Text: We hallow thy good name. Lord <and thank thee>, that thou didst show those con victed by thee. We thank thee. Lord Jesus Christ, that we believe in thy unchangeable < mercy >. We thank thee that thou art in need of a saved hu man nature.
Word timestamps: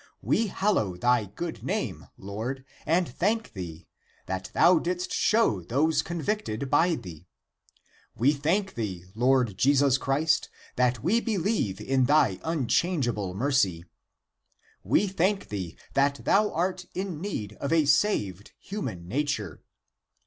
We 0.23 0.47
hallow 0.47 0.97
thy 0.97 1.25
good 1.25 1.63
name. 1.63 2.07
Lord 2.17 2.65
<and 2.87 3.07
thank 3.07 3.53
thee>, 3.53 3.85
that 4.25 4.49
thou 4.51 4.79
didst 4.79 5.13
show 5.13 5.61
those 5.61 6.01
con 6.01 6.23
victed 6.23 6.71
by 6.71 6.95
thee. 6.95 7.27
We 8.15 8.31
thank 8.33 8.73
thee. 8.73 9.05
Lord 9.13 9.59
Jesus 9.59 9.99
Christ, 9.99 10.49
that 10.75 11.03
we 11.03 11.21
believe 11.21 11.79
in 11.79 12.05
thy 12.05 12.39
unchangeable 12.43 13.35
< 13.35 13.35
mercy 13.35 13.83
>. 14.35 14.83
We 14.93 15.05
thank 15.07 15.49
thee 15.49 15.77
that 15.93 16.25
thou 16.25 16.51
art 16.51 16.87
in 16.95 17.21
need 17.21 17.53
of 17.57 17.71
a 17.71 17.85
saved 17.85 18.53
hu 18.71 18.81
man 18.81 19.07
nature. 19.07 19.61